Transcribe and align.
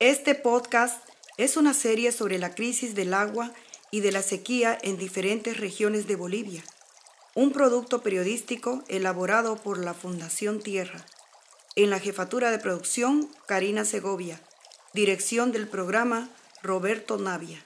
Este 0.00 0.34
podcast 0.34 1.06
es 1.36 1.58
una 1.58 1.74
serie 1.74 2.10
sobre 2.10 2.38
la 2.38 2.54
crisis 2.54 2.94
del 2.94 3.12
agua 3.12 3.52
y 3.90 4.00
de 4.00 4.12
la 4.12 4.22
sequía 4.22 4.78
en 4.80 4.96
diferentes 4.96 5.58
regiones 5.58 6.06
de 6.06 6.16
Bolivia, 6.16 6.64
un 7.34 7.52
producto 7.52 8.00
periodístico 8.00 8.82
elaborado 8.88 9.56
por 9.56 9.76
la 9.76 9.92
Fundación 9.92 10.62
Tierra. 10.62 11.04
En 11.76 11.90
la 11.90 11.98
jefatura 11.98 12.50
de 12.50 12.58
producción, 12.58 13.28
Karina 13.46 13.84
Segovia. 13.84 14.40
Dirección 14.94 15.52
del 15.52 15.68
programa, 15.68 16.30
Roberto 16.62 17.18
Navia. 17.18 17.62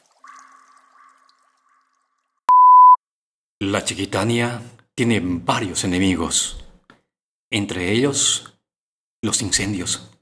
La 3.61 3.85
Chiquitania 3.85 4.61
tiene 4.97 5.21
varios 5.23 5.85
enemigos, 5.85 6.65
entre 7.53 7.93
ellos 7.93 8.59
los 9.23 9.41
incendios 9.41 10.14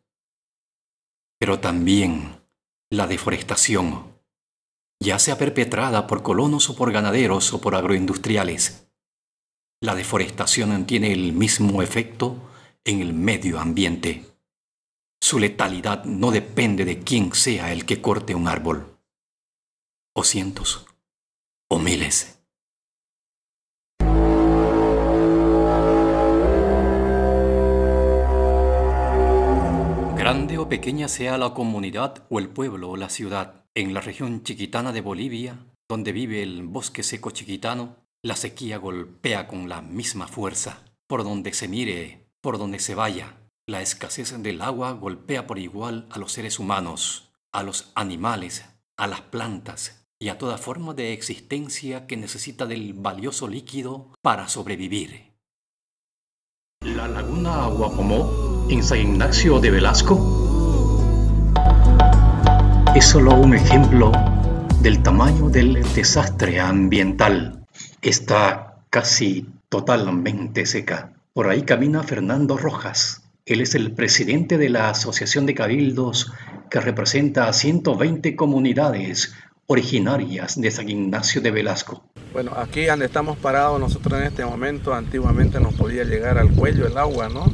pero 1.43 1.59
también 1.59 2.41
la 2.89 3.09
deforestación, 3.09 4.17
ya 5.03 5.19
sea 5.19 5.39
perpetrada 5.39 6.07
por 6.07 6.23
colonos 6.23 6.71
o 6.71 6.77
por 6.77 6.93
ganaderos 6.93 7.53
o 7.53 7.61
por 7.61 7.75
agroindustriales. 7.75 8.87
La 9.81 9.97
deforestación 9.97 10.87
tiene 10.87 11.13
el 11.13 11.33
mismo 11.33 11.83
efecto 11.83 12.37
en 12.85 13.01
el 13.01 13.13
medio 13.13 13.59
ambiente. 13.59 14.25
Su 15.21 15.41
letalidad 15.41 16.05
no 16.05 16.31
depende 16.31 16.85
de 16.85 17.01
quién 17.01 17.35
sea 17.35 17.73
el 17.73 17.87
que 17.87 18.01
corte 18.01 18.37
un 18.37 18.47
árbol, 18.47 18.97
o 20.15 20.23
cientos, 20.23 20.87
o 21.69 21.81
miles. 21.81 22.41
Grande 30.33 30.57
o 30.57 30.67
pequeña 30.67 31.09
sea 31.09 31.37
la 31.37 31.53
comunidad 31.53 32.25
o 32.31 32.39
el 32.39 32.49
pueblo 32.49 32.89
o 32.89 32.97
la 32.97 33.11
ciudad, 33.11 33.67
en 33.75 33.93
la 33.93 34.01
región 34.01 34.43
chiquitana 34.45 34.91
de 34.91 35.03
Bolivia, 35.03 35.59
donde 35.91 36.13
vive 36.13 36.43
el 36.43 36.63
bosque 36.63 37.03
seco 37.03 37.33
chiquitano, 37.33 37.97
la 38.23 38.35
sequía 38.35 38.79
golpea 38.79 39.47
con 39.47 39.69
la 39.69 39.83
misma 39.83 40.27
fuerza. 40.27 40.87
Por 41.07 41.23
donde 41.23 41.53
se 41.53 41.69
mire, 41.69 42.31
por 42.41 42.57
donde 42.57 42.79
se 42.79 42.95
vaya, 42.95 43.37
la 43.67 43.83
escasez 43.83 44.43
del 44.43 44.63
agua 44.63 44.93
golpea 44.93 45.47
por 45.47 45.59
igual 45.59 46.07
a 46.09 46.19
los 46.19 46.33
seres 46.33 46.59
humanos, 46.59 47.31
a 47.53 47.63
los 47.63 47.93
animales, 47.95 48.65
a 48.97 49.09
las 49.09 49.21
plantas 49.21 50.07
y 50.19 50.31
a 50.31 50.39
toda 50.39 50.57
forma 50.57 50.95
de 50.95 51.13
existencia 51.13 52.07
que 52.07 52.17
necesita 52.17 52.65
del 52.65 52.95
valioso 52.95 53.49
líquido 53.49 54.09
para 54.23 54.49
sobrevivir. 54.49 55.35
La 56.81 57.07
laguna 57.07 57.67
Aguapomó 57.67 58.42
en 58.73 58.83
San 58.83 58.99
Ignacio 58.99 59.61
de 59.61 59.71
Velasco 59.71 60.17
es 62.95 63.05
solo 63.05 63.35
un 63.35 63.55
ejemplo 63.55 64.11
del 64.81 65.03
tamaño 65.03 65.51
del 65.51 65.83
desastre 65.95 66.59
ambiental. 66.59 67.67
Está 68.01 68.79
casi 68.89 69.47
totalmente 69.69 70.65
seca. 70.65 71.13
Por 71.35 71.49
ahí 71.49 71.63
camina 71.63 72.03
Fernando 72.03 72.57
Rojas. 72.57 73.23
Él 73.45 73.61
es 73.61 73.75
el 73.75 73.93
presidente 73.93 74.57
de 74.57 74.71
la 74.71 74.89
Asociación 74.89 75.45
de 75.45 75.55
Cabildos 75.55 76.33
que 76.71 76.81
representa 76.81 77.49
a 77.49 77.53
120 77.53 78.35
comunidades 78.37 79.35
originarias 79.67 80.59
de 80.59 80.71
San 80.71 80.89
Ignacio 80.89 81.43
de 81.43 81.51
Velasco. 81.51 82.05
Bueno, 82.33 82.53
aquí 82.57 82.87
donde 82.87 83.05
estamos 83.05 83.37
parados 83.37 83.79
nosotros 83.79 84.19
en 84.19 84.27
este 84.27 84.43
momento, 84.43 84.95
antiguamente 84.95 85.61
nos 85.61 85.75
podía 85.75 86.05
llegar 86.05 86.39
al 86.39 86.51
cuello 86.51 86.87
el 86.87 86.97
agua, 86.97 87.29
¿no? 87.29 87.45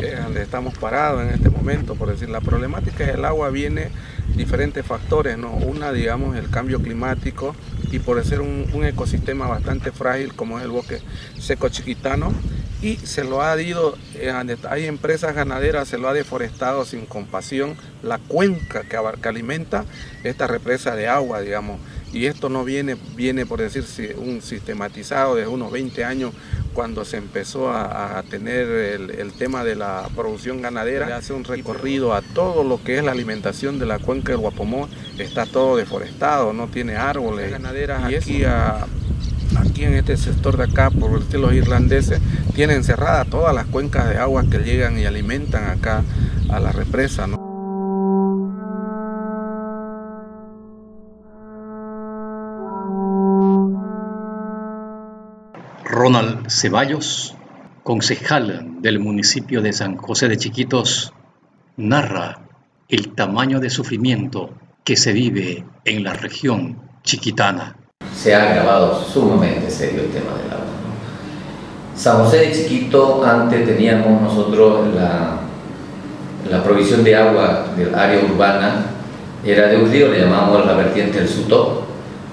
Es 0.00 0.22
donde 0.22 0.42
estamos 0.42 0.78
parados 0.78 1.22
en 1.22 1.30
este 1.30 1.50
momento, 1.50 1.96
por 1.96 2.08
decir, 2.08 2.28
la 2.28 2.40
problemática 2.40 3.04
del 3.04 3.24
agua 3.24 3.50
viene 3.50 3.88
diferentes 4.36 4.86
factores, 4.86 5.36
¿no? 5.36 5.50
Una, 5.54 5.90
digamos, 5.90 6.36
el 6.36 6.50
cambio 6.50 6.80
climático 6.80 7.56
y 7.90 7.98
por 7.98 8.24
ser 8.24 8.40
un, 8.40 8.68
ecosistema 8.84 9.48
bastante 9.48 9.90
frágil 9.90 10.32
como 10.34 10.58
es 10.58 10.64
el 10.64 10.70
bosque 10.70 11.00
seco 11.40 11.68
chiquitano, 11.68 12.32
y 12.80 12.94
se 12.94 13.24
lo 13.24 13.42
ha 13.42 13.60
ido, 13.60 13.98
eh, 14.14 14.32
hay 14.70 14.86
empresas 14.86 15.34
ganaderas, 15.34 15.88
se 15.88 15.98
lo 15.98 16.08
ha 16.08 16.12
deforestado 16.12 16.84
sin 16.84 17.06
compasión 17.06 17.74
la 18.04 18.18
cuenca 18.18 18.82
que, 18.82 18.96
que 19.20 19.28
alimenta 19.28 19.84
esta 20.22 20.46
represa 20.46 20.94
de 20.94 21.08
agua, 21.08 21.40
digamos. 21.40 21.80
Y 22.12 22.26
esto 22.26 22.48
no 22.48 22.64
viene, 22.64 22.96
viene 23.16 23.44
por 23.44 23.60
decirse, 23.60 24.16
un 24.16 24.40
sistematizado 24.40 25.34
de 25.34 25.46
unos 25.46 25.70
20 25.70 26.04
años 26.04 26.32
cuando 26.72 27.04
se 27.04 27.16
empezó 27.16 27.70
a, 27.70 28.22
tener 28.30 28.68
el, 28.68 29.32
tema 29.32 29.64
de 29.64 29.74
la 29.74 30.08
producción 30.14 30.62
ganadera. 30.62 31.06
Le 31.06 31.12
hace 31.12 31.32
un 31.32 31.44
recorrido 31.44 32.14
a 32.14 32.22
todo 32.22 32.64
lo 32.64 32.82
que 32.82 32.98
es 32.98 33.04
la 33.04 33.12
alimentación 33.12 33.78
de 33.78 33.86
la 33.86 33.98
cuenca 33.98 34.32
del 34.32 34.40
Guapomó, 34.40 34.88
está 35.18 35.44
todo 35.44 35.76
deforestado, 35.76 36.52
no 36.52 36.68
tiene 36.68 36.96
árboles. 36.96 37.50
Ganaderas 37.50 38.10
y 38.10 38.14
aquí 38.14 38.44
a, 38.44 38.86
aquí 39.56 39.84
en 39.84 39.94
este 39.94 40.16
sector 40.16 40.56
de 40.56 40.64
acá, 40.64 40.90
por 40.90 41.10
los 41.34 41.54
irlandeses, 41.54 42.20
tienen 42.54 42.84
cerradas 42.84 43.28
todas 43.28 43.54
las 43.54 43.66
cuencas 43.66 44.08
de 44.08 44.18
agua 44.18 44.44
que 44.50 44.58
llegan 44.58 44.98
y 44.98 45.04
alimentan 45.04 45.70
acá 45.70 46.04
a 46.48 46.60
la 46.60 46.72
represa. 46.72 47.26
Ronald 55.88 56.50
Ceballos, 56.50 57.34
concejal 57.82 58.82
del 58.82 59.00
municipio 59.00 59.62
de 59.62 59.72
San 59.72 59.96
José 59.96 60.28
de 60.28 60.36
Chiquitos, 60.36 61.12
narra 61.76 62.42
el 62.88 63.14
tamaño 63.14 63.58
de 63.58 63.70
sufrimiento 63.70 64.50
que 64.84 64.96
se 64.96 65.12
vive 65.12 65.64
en 65.84 66.04
la 66.04 66.12
región 66.12 66.80
chiquitana 67.02 67.76
se 68.18 68.34
ha 68.34 68.50
agravado 68.50 69.00
sumamente 69.00 69.70
serio 69.70 70.02
el 70.02 70.10
tema 70.10 70.36
del 70.42 70.50
agua. 70.50 70.66
San 71.94 72.24
José 72.24 72.38
de 72.38 72.52
Chiquito, 72.52 73.24
antes 73.24 73.64
teníamos 73.64 74.20
nosotros 74.20 74.88
la, 74.94 76.62
provisión 76.64 77.04
de 77.04 77.14
agua 77.14 77.66
del 77.76 77.94
área 77.94 78.24
urbana, 78.24 78.86
era 79.44 79.68
de 79.68 79.76
un 79.76 79.90
río, 79.90 80.08
le 80.08 80.20
llamamos 80.20 80.66
la 80.66 80.74
vertiente 80.74 81.18
del 81.18 81.28
Sutó, 81.28 81.86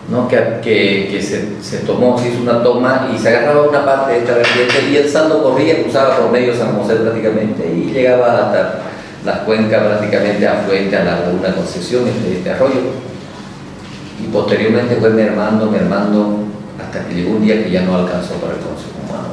¿no? 0.09 0.27
que, 0.27 0.61
que, 0.61 1.21
se, 1.21 1.61
se, 1.61 1.79
tomó, 1.79 2.17
se 2.17 2.29
hizo 2.29 2.41
una 2.41 2.61
toma 2.61 3.09
y 3.13 3.17
se 3.17 3.29
agarraba 3.29 3.69
una 3.69 3.85
parte 3.85 4.13
de 4.13 4.19
esta 4.19 4.35
vertiente 4.35 4.89
y 4.91 4.95
el 4.97 5.09
saldo 5.09 5.43
corría, 5.43 5.81
cruzaba 5.81 6.17
por 6.17 6.31
medio 6.31 6.55
San 6.55 6.75
José 6.75 6.95
prácticamente 6.95 7.67
y 7.73 7.91
llegaba 7.91 8.47
hasta 8.47 8.81
las 9.25 9.39
cuencas 9.39 9.83
prácticamente 9.83 10.47
afluente 10.47 10.95
a 10.95 11.03
la 11.03 11.19
laguna 11.19 11.55
Concepción, 11.55 12.07
este, 12.07 12.37
este 12.37 12.51
arroyo 12.51 12.81
y 14.23 14.27
posteriormente 14.27 14.95
fue 14.95 15.09
mermando, 15.09 15.69
mermando, 15.69 16.39
hasta 16.79 17.05
que 17.05 17.15
llegó 17.15 17.35
un 17.35 17.45
día 17.45 17.63
que 17.63 17.71
ya 17.71 17.81
no 17.81 17.95
alcanzó 17.95 18.35
para 18.35 18.53
el 18.53 18.59
consumo 18.59 19.03
humano. 19.07 19.27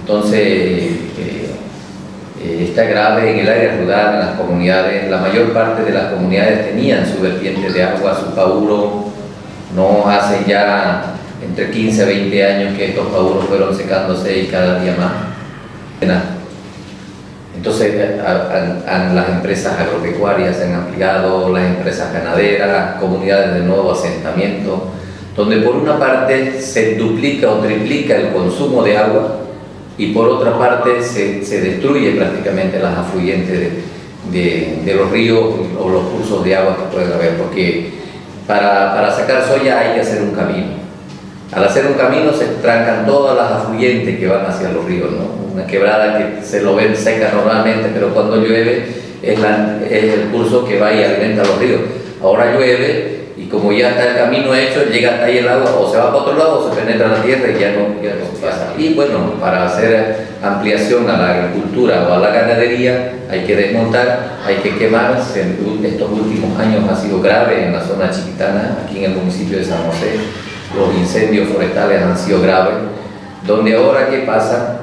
Entonces, 0.00 0.40
eh, 0.40 1.50
eh, 2.44 2.66
está 2.68 2.84
grave 2.84 3.32
en 3.32 3.38
el 3.40 3.48
área 3.48 3.76
rural, 3.76 4.14
en 4.14 4.20
las 4.20 4.36
comunidades, 4.36 5.10
la 5.10 5.18
mayor 5.18 5.52
parte 5.52 5.82
de 5.84 5.92
las 5.92 6.12
comunidades 6.12 6.66
tenían 6.66 7.06
su 7.06 7.20
vertiente 7.20 7.70
de 7.70 7.82
agua, 7.82 8.18
su 8.18 8.34
pauro, 8.34 9.04
no 9.74 10.08
hace 10.08 10.44
ya 10.46 11.14
entre 11.42 11.70
15 11.70 12.02
a 12.02 12.06
20 12.06 12.44
años 12.44 12.76
que 12.76 12.90
estos 12.90 13.06
pauros 13.08 13.44
fueron 13.46 13.74
secándose 13.74 14.38
y 14.38 14.46
cada 14.46 14.80
día 14.80 14.94
más. 14.98 15.12
Entonces, 17.56 17.94
las 18.16 19.28
empresas 19.28 19.78
agropecuarias 19.78 20.56
se 20.56 20.64
han 20.64 20.74
ampliado, 20.74 21.48
las 21.50 21.64
empresas 21.64 22.12
ganaderas, 22.12 22.96
comunidades 22.96 23.54
de 23.54 23.60
nuevo 23.60 23.92
asentamiento, 23.92 24.88
donde 25.36 25.58
por 25.58 25.76
una 25.76 25.98
parte 25.98 26.60
se 26.60 26.96
duplica 26.96 27.50
o 27.50 27.58
triplica 27.58 28.16
el 28.16 28.32
consumo 28.32 28.82
de 28.82 28.98
agua 28.98 29.41
y 29.98 30.12
por 30.12 30.28
otra 30.28 30.58
parte 30.58 31.02
se, 31.02 31.44
se 31.44 31.60
destruye 31.60 32.12
prácticamente 32.12 32.78
las 32.78 32.96
afluentes 32.98 33.72
de, 34.30 34.80
de, 34.84 34.94
los 34.94 35.10
ríos 35.10 35.44
o 35.78 35.88
los 35.88 36.04
cursos 36.04 36.44
de 36.44 36.56
agua 36.56 36.76
que 36.76 36.96
puede 36.96 37.12
haber, 37.12 37.36
porque 37.36 37.90
para, 38.46 38.94
para 38.94 39.10
sacar 39.10 39.44
soya 39.46 39.78
hay 39.78 39.94
que 39.94 40.00
hacer 40.00 40.22
un 40.22 40.30
camino 40.30 40.82
al 41.52 41.64
hacer 41.64 41.86
un 41.86 41.94
camino 41.94 42.32
se 42.32 42.46
trancan 42.62 43.04
todas 43.04 43.36
las 43.36 43.52
afluyentes 43.52 44.18
que 44.18 44.26
van 44.26 44.46
hacia 44.46 44.70
los 44.70 44.86
ríos, 44.86 45.10
¿no? 45.12 45.52
Una 45.52 45.66
quebrada 45.66 46.16
que 46.16 46.42
se 46.42 46.62
lo 46.62 46.74
ven 46.74 46.96
seca 46.96 47.30
normalmente, 47.34 47.90
pero 47.92 48.14
cuando 48.14 48.36
llueve 48.36 48.86
es, 49.22 49.38
el 49.38 50.28
curso 50.32 50.64
que 50.64 50.78
va 50.78 50.94
y 50.94 51.04
alimenta 51.04 51.44
los 51.44 51.58
ríos. 51.58 51.82
Ahora 52.22 52.54
llueve 52.54 53.21
como 53.52 53.70
ya 53.70 53.90
está 53.90 54.10
el 54.10 54.16
camino 54.16 54.54
hecho, 54.54 54.86
llega 54.90 55.12
hasta 55.12 55.26
ahí 55.26 55.38
el 55.38 55.48
agua, 55.48 55.78
o 55.78 55.88
se 55.88 55.98
va 55.98 56.06
para 56.06 56.16
otro 56.16 56.36
lado 56.36 56.58
o 56.58 56.68
se 56.68 56.80
penetra 56.80 57.06
en 57.06 57.12
la 57.12 57.22
tierra 57.22 57.48
y 57.50 57.60
ya 57.60 57.72
no, 57.72 58.02
ya 58.02 58.14
no 58.16 58.24
pasa. 58.40 58.72
Y 58.76 58.94
bueno, 58.94 59.34
para 59.38 59.66
hacer 59.66 60.16
ampliación 60.42 61.08
a 61.08 61.18
la 61.18 61.34
agricultura 61.34 62.08
o 62.08 62.14
a 62.14 62.18
la 62.18 62.30
ganadería 62.30 63.12
hay 63.30 63.44
que 63.44 63.54
desmontar, 63.54 64.38
hay 64.44 64.56
que 64.56 64.76
quemar. 64.76 65.16
Estos 65.16 66.10
últimos 66.10 66.58
años 66.58 66.82
ha 66.90 66.96
sido 66.96 67.20
grave 67.20 67.66
en 67.66 67.72
la 67.74 67.80
zona 67.80 68.10
chiquitana, 68.10 68.78
aquí 68.84 69.04
en 69.04 69.12
el 69.12 69.18
municipio 69.18 69.58
de 69.58 69.64
San 69.64 69.84
José 69.84 70.18
los 70.76 70.94
incendios 70.96 71.48
forestales 71.48 72.02
han 72.02 72.16
sido 72.16 72.40
graves, 72.40 72.74
donde 73.46 73.76
ahora 73.76 74.08
qué 74.08 74.18
pasa, 74.18 74.80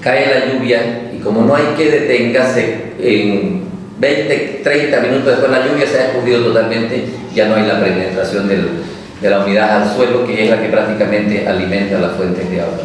cae 0.00 0.26
la 0.26 0.52
lluvia 0.52 1.10
y 1.14 1.18
como 1.18 1.42
no 1.42 1.54
hay 1.54 1.74
que 1.76 1.90
detengarse 1.90 2.94
en, 2.98 3.63
20, 3.98 4.60
30 4.64 5.00
minutos 5.00 5.26
después 5.26 5.50
de 5.50 5.58
la 5.58 5.66
lluvia 5.66 5.86
se 5.86 5.98
ha 5.98 6.06
escurrido 6.06 6.44
totalmente, 6.46 7.04
ya 7.34 7.48
no 7.48 7.54
hay 7.54 7.66
la 7.66 7.80
penetración 7.80 8.48
de 8.48 9.30
la 9.30 9.44
humedad 9.44 9.82
al 9.82 9.96
suelo, 9.96 10.26
que 10.26 10.44
es 10.44 10.50
la 10.50 10.60
que 10.60 10.68
prácticamente 10.68 11.46
alimenta 11.46 11.98
las 11.98 12.12
fuentes 12.12 12.50
de 12.50 12.60
agua. 12.60 12.78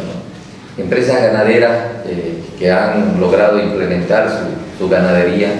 Empresas 0.78 1.20
ganaderas 1.20 1.72
eh, 2.06 2.38
que 2.58 2.70
han 2.70 3.20
logrado 3.20 3.60
implementar 3.60 4.28
su, 4.78 4.88
ganadería 4.88 5.50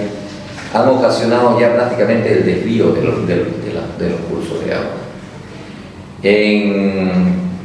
han 0.73 0.87
ocasionado 0.87 1.59
ya 1.59 1.75
prácticamente 1.75 2.31
el 2.31 2.45
desvío 2.45 2.91
de 2.91 3.03
los, 3.03 3.27
de, 3.27 3.35
los 3.35 4.19
cursos 4.29 4.65
de 4.65 4.73
agua. 4.73 4.91
En 6.23 7.11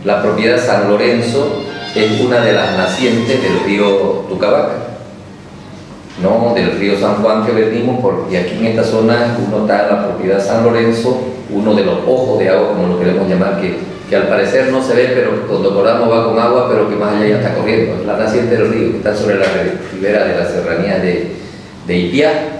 la 0.04 0.22
propiedad 0.22 0.58
San 0.58 0.88
Lorenzo 0.88 1.62
es 1.94 2.20
una 2.20 2.40
de 2.40 2.52
las 2.52 2.76
nacientes 2.76 3.42
del 3.42 3.60
río 3.64 4.26
Tucabaca, 4.28 4.85
no 6.22 6.54
del 6.54 6.78
río 6.78 6.98
San 6.98 7.16
Juan 7.16 7.44
que 7.44 7.52
venimos, 7.52 8.00
porque 8.00 8.38
aquí 8.38 8.58
en 8.58 8.66
esta 8.66 8.84
zona 8.84 9.36
uno 9.46 9.62
está 9.62 9.84
en 9.84 9.96
la 9.96 10.06
propiedad 10.06 10.40
San 10.40 10.64
Lorenzo, 10.64 11.20
uno 11.50 11.74
de 11.74 11.84
los 11.84 11.98
ojos 12.06 12.38
de 12.38 12.48
agua, 12.48 12.68
como 12.68 12.88
lo 12.88 12.98
queremos 12.98 13.28
llamar, 13.28 13.60
que, 13.60 13.76
que 14.08 14.16
al 14.16 14.28
parecer 14.28 14.70
no 14.70 14.82
se 14.82 14.94
ve, 14.94 15.12
pero 15.14 15.46
cuando 15.46 15.74
coramos 15.74 16.10
va 16.10 16.24
con 16.24 16.38
agua, 16.38 16.68
pero 16.70 16.88
que 16.88 16.96
más 16.96 17.14
allá 17.14 17.28
ya 17.28 17.36
está 17.36 17.54
corriendo. 17.54 18.00
Es 18.00 18.06
la 18.06 18.16
naciente 18.16 18.56
del 18.56 18.72
río, 18.72 18.90
que 18.92 18.96
está 18.98 19.14
sobre 19.14 19.38
la 19.38 19.46
ribera 19.92 20.24
de 20.24 20.38
la 20.38 20.48
serranía 20.48 20.98
de, 20.98 21.32
de. 21.86 22.56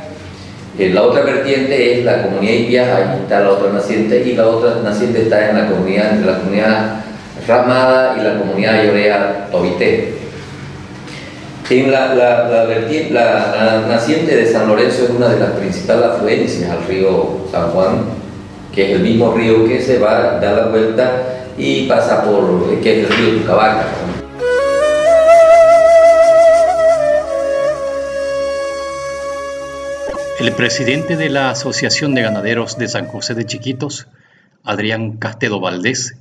Eh, 0.79 0.91
la 0.93 1.05
otra 1.05 1.23
vertiente 1.23 1.99
es 1.99 2.05
la 2.05 2.25
comunidad 2.25 2.53
Ipiá, 2.53 2.97
ahí 2.97 3.21
está 3.23 3.41
la 3.41 3.53
otra 3.53 3.73
naciente, 3.73 4.23
y 4.27 4.35
la 4.35 4.47
otra 4.47 4.83
naciente 4.85 5.23
está 5.23 5.49
en 5.49 5.57
la 5.57 5.69
comunidad, 5.69 6.13
entre 6.13 6.31
la 6.31 6.39
comunidad 6.39 7.01
Ramada 7.49 8.17
y 8.19 8.23
la 8.23 8.39
comunidad 8.39 8.85
Llorea 8.85 9.49
Tobité. 9.51 10.16
En 11.69 11.91
la, 11.91 13.87
naciente 13.89 14.37
de 14.37 14.47
San 14.47 14.69
Lorenzo 14.69 15.03
es 15.05 15.11
una 15.11 15.29
de 15.31 15.41
las 15.41 15.51
principales 15.51 16.05
afluencias 16.05 16.71
al 16.71 16.87
río 16.87 17.45
San 17.51 17.71
Juan, 17.71 18.05
que 18.73 18.85
es 18.85 18.97
el 18.97 19.03
mismo 19.03 19.33
río 19.33 19.67
que 19.67 19.81
se 19.81 19.99
va, 19.99 20.39
da 20.39 20.53
la 20.53 20.67
vuelta 20.69 21.25
y 21.59 21.89
pasa 21.89 22.23
por, 22.23 22.81
que 22.81 23.01
es 23.01 23.11
el 23.11 23.17
río 23.17 23.41
Tucabaca. 23.41 23.85
El 30.39 30.53
presidente 30.53 31.17
de 31.17 31.31
la 31.31 31.51
Asociación 31.51 32.15
de 32.15 32.23
Ganaderos 32.23 32.79
de 32.79 32.87
San 32.87 33.09
José 33.09 33.35
de 33.35 33.45
Chiquitos, 33.45 34.07
Adrián 34.63 35.17
Castedo 35.17 35.59
Valdés, 35.59 36.17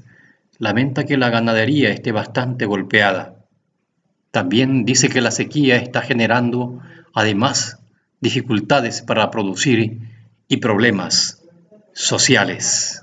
lamenta 0.58 1.04
que 1.04 1.18
la 1.18 1.30
ganadería 1.30 1.92
esté 1.92 2.12
bastante 2.12 2.66
golpeada 2.66 3.35
también 4.36 4.84
dice 4.84 5.08
que 5.08 5.22
la 5.22 5.32
sequía 5.32 5.78
está 5.78 6.02
generando, 6.02 6.82
además, 7.14 7.78
dificultades 8.20 9.02
para 9.02 9.32
producir 9.32 10.02
y 10.50 10.58
problemas 10.58 11.40
sociales. 11.94 13.02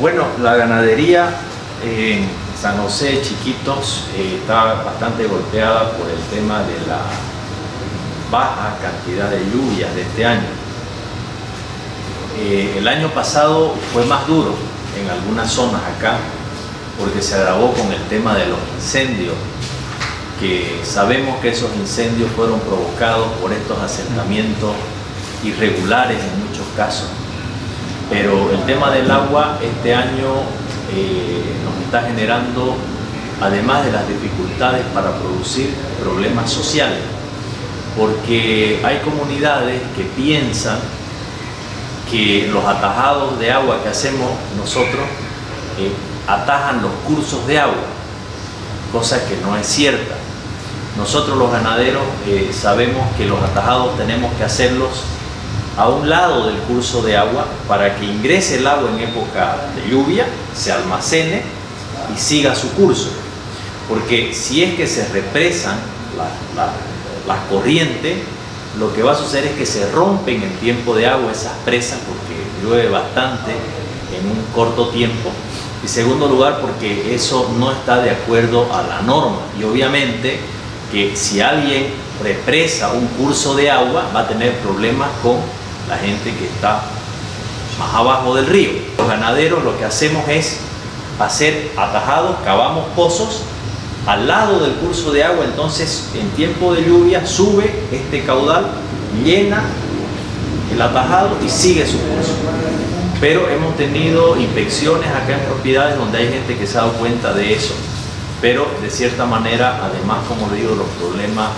Bueno, 0.00 0.24
la 0.40 0.54
ganadería 0.54 1.30
en 1.84 2.28
San 2.60 2.76
José 2.76 3.20
Chiquitos 3.22 4.06
eh, 4.16 4.36
está 4.38 4.84
bastante 4.84 5.26
golpeada 5.26 5.90
por 5.96 6.08
el 6.08 6.20
tema 6.32 6.60
de 6.60 6.86
la 6.86 7.00
baja 8.30 8.78
cantidad 8.80 9.28
de 9.30 9.40
lluvias 9.50 9.92
de 9.96 10.02
este 10.02 10.24
año. 10.24 10.46
Eh, 12.38 12.76
el 12.78 12.86
año 12.86 13.08
pasado 13.08 13.74
fue 13.92 14.06
más 14.06 14.28
duro 14.28 14.54
en 14.96 15.10
algunas 15.10 15.50
zonas 15.50 15.82
acá 15.98 16.18
porque 17.00 17.20
se 17.20 17.34
agravó 17.34 17.72
con 17.72 17.92
el 17.92 18.02
tema 18.04 18.36
de 18.36 18.46
los 18.46 18.60
incendios 18.76 19.34
que 20.42 20.80
sabemos 20.82 21.38
que 21.40 21.50
esos 21.50 21.70
incendios 21.76 22.28
fueron 22.32 22.58
provocados 22.58 23.28
por 23.40 23.52
estos 23.52 23.78
asentamientos 23.78 24.74
irregulares 25.44 26.18
en 26.18 26.48
muchos 26.48 26.66
casos. 26.76 27.06
Pero 28.10 28.50
el 28.50 28.60
tema 28.64 28.90
del 28.90 29.08
agua 29.08 29.60
este 29.62 29.94
año 29.94 30.42
eh, 30.92 31.44
nos 31.64 31.84
está 31.84 32.02
generando, 32.08 32.74
además 33.40 33.84
de 33.84 33.92
las 33.92 34.08
dificultades 34.08 34.84
para 34.92 35.16
producir 35.16 35.70
problemas 36.00 36.50
sociales, 36.50 36.98
porque 37.96 38.80
hay 38.82 38.98
comunidades 38.98 39.80
que 39.96 40.02
piensan 40.02 40.78
que 42.10 42.48
los 42.52 42.64
atajados 42.64 43.38
de 43.38 43.52
agua 43.52 43.80
que 43.80 43.90
hacemos 43.90 44.28
nosotros 44.58 45.04
eh, 45.78 45.92
atajan 46.26 46.82
los 46.82 46.90
cursos 47.06 47.46
de 47.46 47.60
agua, 47.60 47.86
cosa 48.90 49.24
que 49.28 49.36
no 49.36 49.56
es 49.56 49.68
cierta. 49.68 50.16
Nosotros 50.96 51.38
los 51.38 51.50
ganaderos 51.50 52.02
eh, 52.26 52.50
sabemos 52.52 53.06
que 53.16 53.24
los 53.26 53.42
atajados 53.42 53.96
tenemos 53.96 54.32
que 54.34 54.44
hacerlos 54.44 54.90
a 55.76 55.88
un 55.88 56.08
lado 56.08 56.46
del 56.46 56.56
curso 56.58 57.02
de 57.02 57.16
agua 57.16 57.46
para 57.66 57.96
que 57.96 58.04
ingrese 58.04 58.58
el 58.58 58.66
agua 58.66 58.90
en 58.90 59.08
época 59.08 59.56
de 59.74 59.90
lluvia, 59.90 60.26
se 60.54 60.70
almacene 60.70 61.42
y 62.14 62.18
siga 62.18 62.54
su 62.54 62.70
curso. 62.72 63.08
Porque 63.88 64.34
si 64.34 64.62
es 64.62 64.74
que 64.74 64.86
se 64.86 65.08
represan 65.08 65.78
las 67.26 67.38
corrientes, 67.50 68.18
lo 68.78 68.92
que 68.94 69.02
va 69.02 69.12
a 69.12 69.16
suceder 69.16 69.46
es 69.46 69.52
que 69.52 69.66
se 69.66 69.90
rompen 69.90 70.42
en 70.42 70.52
tiempo 70.56 70.94
de 70.94 71.06
agua 71.06 71.32
esas 71.32 71.52
presas 71.64 71.98
porque 72.06 72.66
llueve 72.66 72.88
bastante 72.88 73.52
en 73.52 74.30
un 74.30 74.44
corto 74.54 74.88
tiempo. 74.88 75.30
Y 75.84 75.88
segundo 75.88 76.28
lugar, 76.28 76.60
porque 76.60 77.14
eso 77.14 77.50
no 77.58 77.72
está 77.72 78.00
de 78.00 78.10
acuerdo 78.10 78.72
a 78.72 78.82
la 78.82 79.02
norma. 79.02 79.40
Y 79.58 79.64
obviamente 79.64 80.38
que 80.92 81.16
si 81.16 81.40
alguien 81.40 81.86
represa 82.22 82.92
un 82.92 83.06
curso 83.06 83.54
de 83.54 83.70
agua 83.70 84.10
va 84.14 84.20
a 84.20 84.28
tener 84.28 84.52
problemas 84.58 85.08
con 85.22 85.36
la 85.88 85.96
gente 85.96 86.34
que 86.34 86.46
está 86.46 86.82
más 87.78 87.94
abajo 87.94 88.34
del 88.36 88.46
río. 88.46 88.70
Los 88.98 89.08
ganaderos 89.08 89.64
lo 89.64 89.76
que 89.78 89.86
hacemos 89.86 90.28
es 90.28 90.58
hacer 91.18 91.72
atajados, 91.76 92.36
cavamos 92.44 92.84
pozos 92.94 93.40
al 94.06 94.28
lado 94.28 94.60
del 94.60 94.74
curso 94.74 95.12
de 95.12 95.24
agua, 95.24 95.44
entonces 95.46 96.10
en 96.14 96.28
tiempo 96.30 96.74
de 96.74 96.84
lluvia 96.84 97.26
sube 97.26 97.72
este 97.90 98.24
caudal, 98.24 98.66
llena 99.24 99.64
el 100.72 100.82
atajado 100.82 101.30
y 101.44 101.48
sigue 101.48 101.86
su 101.86 101.98
curso. 101.98 102.32
Pero 103.18 103.48
hemos 103.48 103.76
tenido 103.76 104.36
inspecciones 104.36 105.08
acá 105.08 105.38
en 105.38 105.44
propiedades 105.46 105.96
donde 105.96 106.18
hay 106.18 106.28
gente 106.28 106.58
que 106.58 106.66
se 106.66 106.76
ha 106.76 106.82
dado 106.82 106.92
cuenta 106.94 107.32
de 107.32 107.54
eso 107.54 107.74
pero 108.42 108.66
de 108.82 108.90
cierta 108.90 109.24
manera, 109.24 109.84
además, 109.84 110.26
como 110.26 110.52
digo, 110.52 110.74
los 110.74 110.88
problemas 111.00 111.52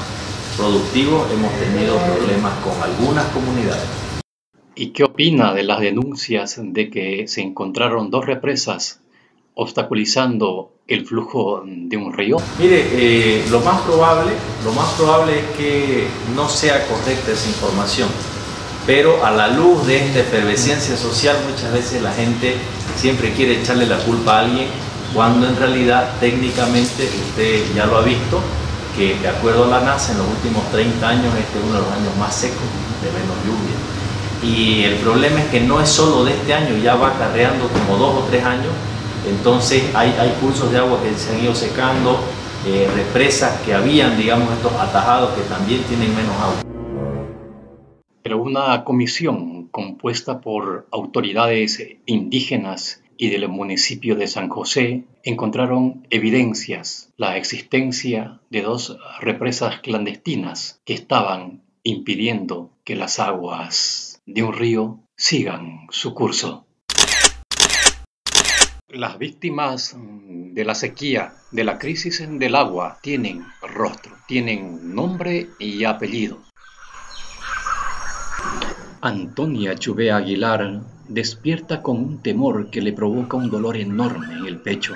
productivos, 0.55 1.27
hemos 1.33 1.51
tenido 1.55 1.97
problemas 1.97 2.53
con 2.63 2.81
algunas 2.81 3.25
comunidades. 3.33 3.89
¿Y 4.77 4.89
qué 4.89 5.05
opina 5.05 5.55
de 5.55 5.63
las 5.63 5.81
denuncias 5.81 6.61
de 6.63 6.91
que 6.91 7.27
se 7.27 7.41
encontraron 7.41 8.11
dos 8.11 8.27
represas 8.27 9.01
obstaculizando 9.55 10.73
el 10.87 11.07
flujo 11.07 11.63
de 11.65 11.97
un 11.97 12.13
río? 12.13 12.37
Mire, 12.59 12.85
eh, 12.93 13.45
lo 13.51 13.61
más 13.61 13.81
probable, 13.81 14.33
lo 14.63 14.73
más 14.73 14.93
probable 14.93 15.39
es 15.39 15.57
que 15.57 16.07
no 16.37 16.49
sea 16.51 16.87
correcta 16.87 17.33
esa 17.33 17.49
información, 17.49 18.09
pero 18.87 19.25
a 19.25 19.31
la 19.31 19.49
luz 19.49 19.87
de 19.87 20.05
esta 20.05 20.21
efervescencia 20.21 20.97
social 20.99 21.37
muchas 21.49 21.73
veces 21.73 22.03
la 22.03 22.13
gente 22.13 22.57
siempre 22.97 23.33
quiere 23.33 23.61
echarle 23.63 23.87
la 23.87 23.99
culpa 24.01 24.37
a 24.37 24.41
alguien 24.41 24.69
cuando 25.15 25.47
en 25.49 25.57
realidad 25.57 26.17
técnicamente 26.19 27.09
usted 27.29 27.65
ya 27.75 27.87
lo 27.87 27.99
ha 27.99 28.03
visto, 28.03 28.41
que 28.97 29.17
de 29.17 29.29
acuerdo 29.29 29.65
a 29.65 29.69
la 29.69 29.81
NASA 29.81 30.13
en 30.13 30.19
los 30.19 30.29
últimos 30.29 30.69
30 30.73 31.09
años 31.09 31.35
este 31.39 31.59
es 31.59 31.65
uno 31.65 31.75
de 31.75 31.81
los 31.81 31.93
años 31.93 32.17
más 32.19 32.35
secos, 32.35 32.59
de 33.03 33.11
menos 33.13 33.37
lluvia. 33.47 33.77
Y 34.43 34.85
el 34.85 34.97
problema 34.97 35.41
es 35.41 35.47
que 35.47 35.61
no 35.61 35.81
es 35.81 35.89
solo 35.89 36.25
de 36.25 36.33
este 36.33 36.53
año, 36.53 36.77
ya 36.83 36.97
va 36.97 37.09
acarreando 37.09 37.69
como 37.69 37.97
dos 37.97 38.23
o 38.23 38.27
tres 38.27 38.45
años, 38.45 38.73
entonces 39.27 39.85
hay, 39.95 40.13
cursos 40.41 40.71
de 40.71 40.79
agua 40.79 41.01
que 41.03 41.15
se 41.15 41.33
han 41.33 41.43
ido 41.43 41.55
secando, 41.55 42.19
eh, 42.67 42.89
represas 42.95 43.61
que 43.63 43.73
habían, 43.73 44.19
digamos, 44.19 44.53
estos 44.53 44.73
atajados 44.75 45.31
que 45.35 45.43
también 45.43 45.83
tienen 45.85 46.15
menos 46.15 46.35
agua. 46.37 46.63
Pero 48.23 48.43
una 48.43 48.85
comisión 48.85 49.69
compuesta 49.69 50.41
por 50.41 50.87
autoridades 50.91 51.81
indígenas 52.07 53.04
y 53.17 53.31
del 53.31 53.49
municipio 53.49 54.17
de 54.17 54.27
San 54.27 54.49
José 54.49 55.05
encontraron 55.23 56.07
evidencias, 56.11 57.13
la 57.17 57.37
existencia 57.37 58.41
de 58.51 58.63
dos 58.63 58.97
represas 59.21 59.81
clandestinas 59.81 60.81
que 60.85 60.95
estaban 60.95 61.63
impidiendo 61.83 62.71
que 62.85 62.97
las 62.97 63.19
aguas 63.19 64.23
de 64.27 64.43
un 64.43 64.53
río 64.53 65.01
sigan 65.17 65.87
su 65.91 66.15
curso. 66.15 66.67
Las 68.89 69.19
víctimas 69.19 69.97
de 69.99 70.65
la 70.65 70.75
sequía, 70.75 71.35
de 71.51 71.65
la 71.65 71.79
crisis 71.79 72.25
del 72.29 72.55
agua, 72.55 72.99
tienen 73.03 73.45
rostro, 73.61 74.17
tienen 74.29 74.95
nombre 74.95 75.49
y 75.59 75.85
apellido. 75.85 76.43
Antonia 79.01 79.75
Chubé 79.75 80.13
Aguilar 80.13 80.81
despierta 81.09 81.83
con 81.83 81.99
un 81.99 82.19
temor 82.19 82.71
que 82.71 82.81
le 82.81 82.93
provoca 82.93 83.37
un 83.37 83.51
dolor 83.51 83.77
enorme 83.77 84.35
en 84.35 84.47
el 84.47 84.61
pecho. 84.61 84.95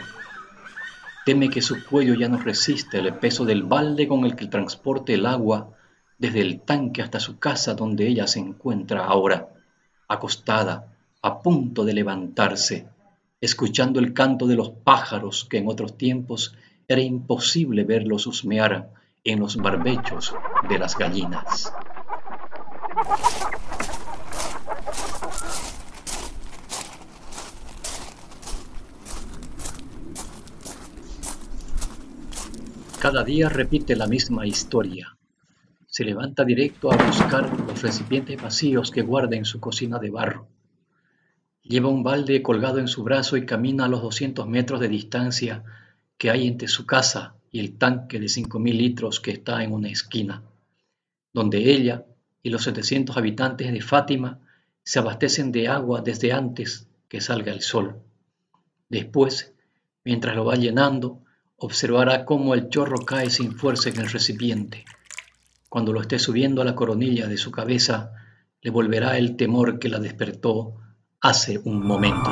Teme 1.25 1.50
que 1.50 1.61
su 1.61 1.85
cuello 1.85 2.15
ya 2.15 2.29
no 2.29 2.38
resiste 2.38 2.99
el 2.99 3.15
peso 3.15 3.45
del 3.45 3.62
balde 3.62 4.09
con 4.09 4.25
el 4.25 4.35
que 4.35 4.47
transporte 4.47 5.15
el 5.15 5.27
agua 5.27 5.71
desde 6.19 6.41
el 6.41 6.61
tanque 6.61 7.03
hasta 7.03 7.21
su 7.21 7.38
casa 7.38 7.75
donde 7.75 8.09
ella 8.09 8.27
se 8.27 8.41
encuentra 8.41 9.05
ahora, 9.05 9.49
acostada, 10.09 10.93
a 11.21 11.43
punto 11.43 11.85
de 11.85 11.93
levantarse, 11.93 12.87
escuchando 13.41 14.00
el 14.00 14.15
canto 14.15 14.47
de 14.47 14.57
los 14.57 14.71
pájaros 14.71 15.47
que 15.49 15.59
en 15.59 15.69
otros 15.69 15.97
tiempos 15.97 16.55
era 16.88 17.03
imposible 17.03 17.85
verlos 17.85 18.27
husmear 18.27 18.91
en 19.25 19.41
los 19.41 19.57
barbechos 19.57 20.35
de 20.69 20.79
las 20.79 20.97
gallinas. 20.97 21.73
Cada 33.00 33.23
día 33.23 33.49
repite 33.49 33.95
la 33.95 34.09
misma 34.09 34.45
historia. 34.45 35.17
Se 35.87 36.05
levanta 36.05 36.45
directo 36.45 36.93
a 36.93 36.97
buscar 36.97 37.49
los 37.61 37.81
recipientes 37.81 38.43
vacíos 38.43 38.90
que 38.90 39.02
guarda 39.02 39.37
en 39.37 39.45
su 39.45 39.61
cocina 39.61 40.00
de 40.00 40.11
barro. 40.11 40.49
Lleva 41.62 41.90
un 41.90 42.02
balde 42.02 42.43
colgado 42.43 42.81
en 42.81 42.88
su 42.88 43.05
brazo 43.05 43.37
y 43.37 43.47
camina 43.47 43.85
a 43.85 43.88
los 43.88 44.02
200 44.02 44.49
metros 44.49 44.81
de 44.81 44.88
distancia 44.88 45.62
que 46.17 46.28
hay 46.28 46.49
entre 46.49 46.67
su 46.67 46.87
casa 46.87 47.37
y 47.52 47.61
el 47.61 47.78
tanque 47.78 48.19
de 48.19 48.26
5.000 48.26 48.76
litros 48.76 49.21
que 49.21 49.31
está 49.31 49.62
en 49.62 49.73
una 49.73 49.90
esquina, 49.90 50.43
donde 51.33 51.71
ella 51.71 52.05
y 52.43 52.50
los 52.50 52.64
700 52.64 53.17
habitantes 53.17 53.73
de 53.73 53.81
Fátima 53.81 54.40
se 54.83 54.99
abastecen 54.99 55.52
de 55.52 55.69
agua 55.69 56.00
desde 56.00 56.33
antes 56.33 56.88
que 57.09 57.21
salga 57.21 57.52
el 57.52 57.61
sol. 57.61 58.02
Después, 58.88 59.55
mientras 60.02 60.35
lo 60.35 60.45
va 60.45 60.57
llenando, 60.57 61.23
observará 61.59 62.25
cómo 62.25 62.55
el 62.55 62.69
chorro 62.69 63.05
cae 63.05 63.31
sin 63.31 63.53
fuerza 63.53 63.91
en 63.91 63.99
el 63.99 64.09
recipiente. 64.09 64.85
Cuando 65.69 65.93
lo 65.93 66.00
esté 66.00 66.19
subiendo 66.19 66.62
a 66.62 66.65
la 66.65 66.75
coronilla 66.75 67.27
de 67.27 67.37
su 67.37 67.50
cabeza, 67.50 68.12
le 68.62 68.71
volverá 68.71 69.19
el 69.19 69.37
temor 69.37 69.79
que 69.79 69.88
la 69.88 69.99
despertó 69.99 70.77
hace 71.21 71.61
un 71.65 71.85
momento. 71.85 72.31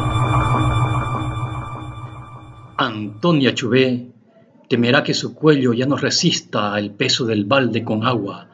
Antonia 2.78 3.54
Chubé 3.54 4.12
temerá 4.68 5.02
que 5.02 5.14
su 5.14 5.34
cuello 5.34 5.72
ya 5.72 5.86
no 5.86 5.96
resista 5.96 6.78
el 6.78 6.92
peso 6.92 7.26
del 7.26 7.44
balde 7.44 7.84
con 7.84 8.06
agua 8.06 8.48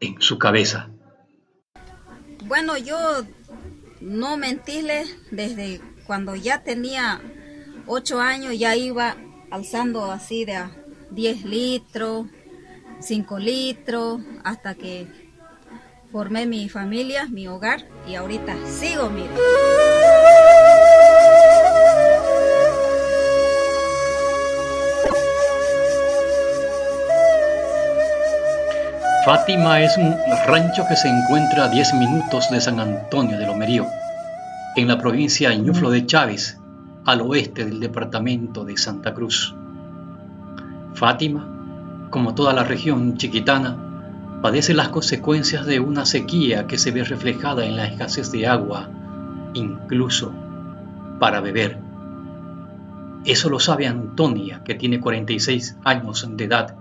en 0.00 0.20
su 0.20 0.38
cabeza. 0.38 0.88
Bueno, 2.44 2.76
yo 2.76 2.96
no 4.00 4.36
mentirle, 4.36 5.04
desde 5.30 5.80
cuando 6.06 6.36
ya 6.36 6.62
tenía 6.62 7.20
ocho 7.86 8.20
años 8.20 8.58
ya 8.58 8.76
iba 8.76 9.16
alzando 9.52 10.10
así 10.10 10.46
de 10.46 10.56
a 10.56 10.70
10 11.10 11.44
litros, 11.44 12.26
5 13.00 13.38
litros, 13.38 14.20
hasta 14.44 14.74
que 14.74 15.06
formé 16.10 16.46
mi 16.46 16.70
familia, 16.70 17.26
mi 17.26 17.46
hogar 17.46 17.84
y 18.08 18.14
ahorita 18.14 18.56
sigo, 18.66 19.10
mira. 19.10 19.30
Fátima 29.26 29.82
es 29.82 29.96
un 29.98 30.16
rancho 30.46 30.84
que 30.88 30.96
se 30.96 31.08
encuentra 31.08 31.66
a 31.66 31.68
10 31.68 31.94
minutos 31.94 32.50
de 32.50 32.60
San 32.60 32.80
Antonio 32.80 33.38
de 33.38 33.46
Lomerío, 33.46 33.86
en 34.76 34.88
la 34.88 34.98
provincia 34.98 35.54
Ñuflo 35.54 35.90
de 35.90 36.06
Chávez, 36.06 36.58
al 37.04 37.20
oeste 37.20 37.64
del 37.64 37.80
departamento 37.80 38.64
de 38.64 38.76
Santa 38.76 39.14
Cruz. 39.14 39.54
Fátima, 40.94 42.08
como 42.10 42.34
toda 42.34 42.52
la 42.52 42.64
región 42.64 43.16
chiquitana, 43.16 44.38
padece 44.42 44.74
las 44.74 44.88
consecuencias 44.88 45.66
de 45.66 45.80
una 45.80 46.04
sequía 46.04 46.66
que 46.66 46.78
se 46.78 46.90
ve 46.90 47.04
reflejada 47.04 47.64
en 47.64 47.76
la 47.76 47.86
escasez 47.86 48.30
de 48.32 48.46
agua, 48.46 48.88
incluso 49.54 50.32
para 51.18 51.40
beber. 51.40 51.78
Eso 53.24 53.48
lo 53.48 53.60
sabe 53.60 53.86
Antonia, 53.86 54.62
que 54.64 54.74
tiene 54.74 55.00
46 55.00 55.78
años 55.84 56.28
de 56.28 56.44
edad 56.44 56.76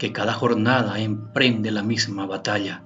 que 0.00 0.12
cada 0.12 0.32
jornada 0.32 0.98
emprende 0.98 1.70
la 1.70 1.82
misma 1.82 2.24
batalla, 2.24 2.82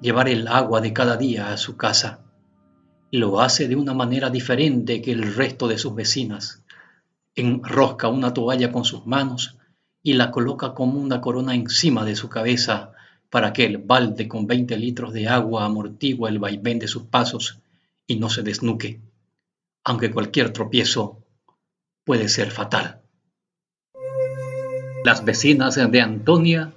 llevar 0.00 0.28
el 0.28 0.46
agua 0.46 0.80
de 0.80 0.92
cada 0.92 1.16
día 1.16 1.52
a 1.52 1.56
su 1.56 1.76
casa. 1.76 2.20
Lo 3.14 3.42
hace 3.42 3.68
de 3.68 3.76
una 3.76 3.92
manera 3.92 4.30
diferente 4.30 5.02
que 5.02 5.12
el 5.12 5.34
resto 5.34 5.68
de 5.68 5.76
sus 5.76 5.94
vecinas. 5.94 6.62
Enrosca 7.34 8.08
una 8.08 8.32
toalla 8.32 8.72
con 8.72 8.86
sus 8.86 9.06
manos 9.06 9.58
y 10.02 10.14
la 10.14 10.30
coloca 10.30 10.72
como 10.72 10.98
una 10.98 11.20
corona 11.20 11.54
encima 11.54 12.06
de 12.06 12.16
su 12.16 12.30
cabeza 12.30 12.92
para 13.28 13.52
que 13.52 13.66
el 13.66 13.76
balde 13.76 14.28
con 14.28 14.46
20 14.46 14.78
litros 14.78 15.12
de 15.12 15.28
agua 15.28 15.66
amortigua 15.66 16.30
el 16.30 16.38
vaivén 16.38 16.78
de 16.78 16.88
sus 16.88 17.02
pasos 17.02 17.58
y 18.06 18.16
no 18.16 18.30
se 18.30 18.42
desnuque, 18.42 18.98
aunque 19.84 20.10
cualquier 20.10 20.50
tropiezo 20.50 21.22
puede 22.04 22.30
ser 22.30 22.50
fatal. 22.50 23.02
Las 25.04 25.22
vecinas 25.22 25.74
de 25.74 26.00
Antonia 26.00 26.72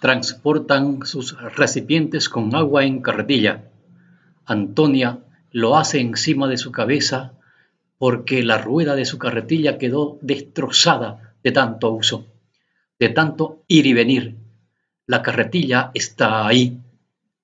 transportan 0.00 1.04
sus 1.04 1.38
recipientes 1.56 2.30
con 2.30 2.54
agua 2.54 2.84
en 2.84 3.02
carretilla. 3.02 3.68
Antonia 4.46 5.20
lo 5.54 5.76
hace 5.76 6.00
encima 6.00 6.48
de 6.48 6.58
su 6.58 6.72
cabeza 6.72 7.34
porque 7.96 8.42
la 8.42 8.58
rueda 8.58 8.96
de 8.96 9.04
su 9.04 9.18
carretilla 9.18 9.78
quedó 9.78 10.18
destrozada 10.20 11.36
de 11.44 11.52
tanto 11.52 11.92
uso, 11.92 12.26
de 12.98 13.10
tanto 13.10 13.62
ir 13.68 13.86
y 13.86 13.92
venir. 13.92 14.34
La 15.06 15.22
carretilla 15.22 15.92
está 15.94 16.44
ahí, 16.44 16.80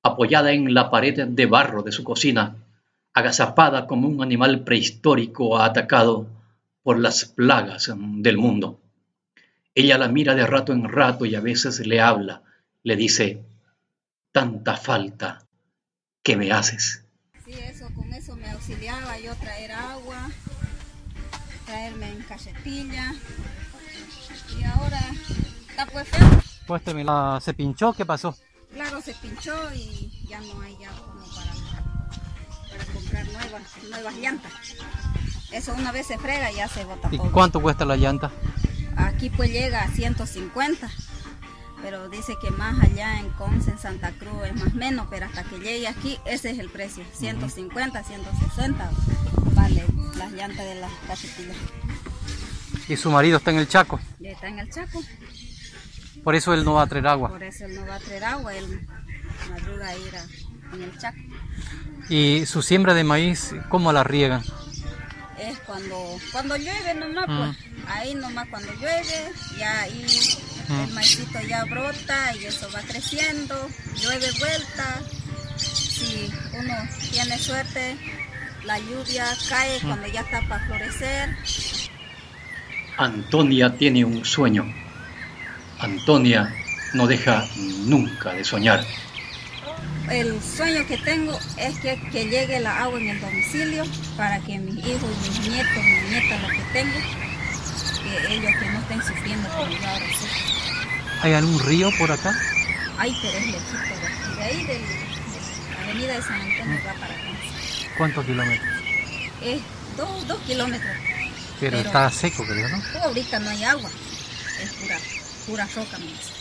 apoyada 0.02 0.50
en 0.50 0.74
la 0.74 0.90
pared 0.90 1.28
de 1.28 1.46
barro 1.46 1.84
de 1.84 1.92
su 1.92 2.02
cocina, 2.02 2.56
agazapada 3.12 3.86
como 3.86 4.08
un 4.08 4.24
animal 4.24 4.64
prehistórico 4.64 5.60
atacado 5.60 6.26
por 6.82 6.98
las 6.98 7.26
plagas 7.26 7.92
del 7.96 8.38
mundo. 8.38 8.80
Ella 9.72 9.98
la 9.98 10.08
mira 10.08 10.34
de 10.34 10.48
rato 10.48 10.72
en 10.72 10.88
rato 10.88 11.26
y 11.26 11.36
a 11.36 11.40
veces 11.40 11.86
le 11.86 12.00
habla, 12.00 12.42
le 12.82 12.96
dice, 12.96 13.44
tanta 14.32 14.76
falta 14.76 15.46
que 16.24 16.36
me 16.36 16.50
haces. 16.50 17.04
Sí, 17.50 17.58
eso, 17.58 17.88
con 17.96 18.12
eso 18.14 18.36
me 18.36 18.48
auxiliaba 18.48 19.18
yo 19.18 19.34
traer 19.34 19.72
agua, 19.72 20.30
traerme 21.66 22.08
en 22.10 22.22
cajetilla 22.22 23.12
y 24.56 24.62
ahora 24.62 25.00
está 25.68 25.86
pues 25.86 26.08
feo. 26.08 26.42
Pues 26.68 26.84
terminó, 26.84 27.40
se 27.40 27.52
pinchó, 27.52 27.92
¿qué 27.92 28.06
pasó? 28.06 28.36
Claro, 28.72 29.00
se 29.00 29.14
pinchó 29.14 29.52
y 29.74 30.26
ya 30.28 30.38
no 30.40 30.60
hay 30.60 30.76
ya 30.80 30.90
como 30.92 31.26
para, 31.34 31.52
para 32.70 32.84
comprar 32.92 33.26
nuevas, 33.26 33.62
nuevas 33.88 34.14
llantas. 34.14 34.52
Eso 35.50 35.74
una 35.74 35.90
vez 35.90 36.06
se 36.06 36.18
frega 36.18 36.52
y 36.52 36.56
ya 36.56 36.68
se 36.68 36.84
bota 36.84 37.08
¿Y 37.10 37.18
cuánto 37.18 37.60
cuesta 37.60 37.84
la 37.84 37.96
llanta? 37.96 38.30
Aquí 38.96 39.28
pues 39.28 39.50
llega 39.50 39.82
a 39.82 39.88
150, 39.88 40.88
pero 41.82 42.08
dice 42.08 42.34
que 42.40 42.50
más 42.50 42.80
allá 42.82 43.18
en 43.20 43.30
Conce, 43.30 43.70
en 43.70 43.78
Santa 43.78 44.12
Cruz, 44.12 44.44
es 44.46 44.54
más 44.54 44.74
menos, 44.74 45.06
pero 45.10 45.26
hasta 45.26 45.44
que 45.44 45.58
llegue 45.58 45.88
aquí, 45.88 46.18
ese 46.24 46.50
es 46.50 46.58
el 46.58 46.70
precio, 46.70 47.04
150, 47.14 48.02
160 48.02 48.90
vale 49.54 49.84
las 50.16 50.32
llantas 50.32 50.64
de 50.64 50.74
las 50.76 50.92
casetillas. 51.06 51.56
¿Y 52.88 52.96
su 52.96 53.10
marido 53.10 53.38
está 53.38 53.50
en 53.50 53.58
el 53.58 53.68
Chaco? 53.68 54.00
Ya 54.18 54.30
está 54.30 54.48
en 54.48 54.58
el 54.58 54.70
Chaco. 54.70 55.02
Por 56.24 56.34
eso 56.34 56.52
él 56.52 56.64
no 56.64 56.74
va 56.74 56.82
a 56.82 56.86
traer 56.86 57.06
agua. 57.06 57.28
Por 57.28 57.42
eso 57.42 57.64
él 57.64 57.74
no 57.74 57.86
va 57.86 57.94
a 57.94 58.00
traer 58.00 58.24
agua, 58.24 58.54
él 58.54 58.86
madruga 59.48 59.88
a 59.88 59.96
ir 59.96 60.16
a, 60.16 60.74
en 60.74 60.82
el 60.82 60.98
Chaco. 60.98 61.18
¿Y 62.08 62.46
su 62.46 62.62
siembra 62.62 62.94
de 62.94 63.04
maíz, 63.04 63.54
cómo 63.68 63.92
la 63.92 64.04
riegan? 64.04 64.42
Es 65.38 65.58
cuando, 65.60 66.18
cuando 66.32 66.56
llueve 66.56 66.94
nomás, 66.94 67.26
pues 67.26 67.56
ahí 67.88 68.14
nomás 68.14 68.48
cuando 68.48 68.72
llueve, 68.74 69.32
ya 69.56 69.82
ahí 69.82 70.04
el 70.70 70.92
maicito 70.92 71.40
ya 71.48 71.64
brota 71.64 72.34
y 72.36 72.44
eso 72.44 72.68
va 72.74 72.80
creciendo, 72.80 73.68
llueve 73.96 74.26
vuelta. 74.38 75.02
Si 75.56 76.30
uno 76.56 76.74
tiene 77.10 77.38
suerte, 77.38 77.96
la 78.64 78.78
lluvia 78.78 79.26
cae 79.48 79.80
cuando 79.80 80.06
ya 80.06 80.20
está 80.20 80.40
para 80.48 80.64
florecer. 80.66 81.36
Antonia 82.96 83.76
tiene 83.76 84.04
un 84.04 84.24
sueño. 84.24 84.64
Antonia 85.78 86.54
no 86.94 87.06
deja 87.06 87.44
nunca 87.86 88.32
de 88.32 88.44
soñar. 88.44 88.84
El 90.10 90.40
sueño 90.42 90.86
que 90.86 90.98
tengo 90.98 91.38
es 91.56 91.78
que, 91.78 92.00
que 92.10 92.24
llegue 92.24 92.60
la 92.60 92.82
agua 92.82 93.00
en 93.00 93.10
el 93.10 93.20
domicilio 93.20 93.84
para 94.16 94.40
que 94.40 94.58
mis 94.58 94.84
hijos, 94.84 95.10
mis 95.22 95.48
nietos, 95.48 95.84
mis 95.84 96.10
nietas, 96.10 96.42
lo 96.42 96.48
que 96.48 96.62
tengo, 96.72 96.98
que 98.10 98.34
ellos 98.34 98.52
que 98.58 98.66
no 98.66 98.78
estén 98.80 99.02
sufriendo 99.02 99.48
como 99.50 99.70
yo 99.70 99.88
ahora 99.88 100.06
¿Hay 101.22 101.32
algún 101.34 101.58
río 101.60 101.90
por 101.98 102.10
acá? 102.10 102.34
Hay, 102.98 103.16
pero 103.22 103.38
es 103.38 103.46
lejito 103.46 103.78
de 103.78 104.34
De 104.36 104.42
ahí, 104.42 104.64
de 104.64 104.80
la 105.74 105.82
avenida 105.84 106.14
de 106.14 106.22
San 106.22 106.40
Antonio 106.40 106.80
va 106.86 106.94
para 106.94 107.14
acá. 107.14 107.20
¿Cuántos 107.98 108.24
kilómetros? 108.24 108.68
Es 109.42 109.60
dos, 109.96 110.26
dos 110.26 110.40
kilómetros. 110.40 110.96
Pero, 111.60 111.76
está 111.78 112.10
seco, 112.10 112.44
creo, 112.46 112.68
¿no? 112.68 112.82
ahorita 113.02 113.38
no 113.38 113.50
hay 113.50 113.64
agua. 113.64 113.90
Es 114.62 114.72
pura, 114.72 114.98
pura 115.46 115.68
roca, 115.74 115.98
me 115.98 116.39